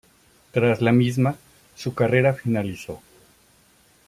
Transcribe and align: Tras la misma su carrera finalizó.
Tras 0.51 0.81
la 0.81 0.91
misma 0.91 1.35
su 1.75 1.93
carrera 1.93 2.33
finalizó. 2.33 3.03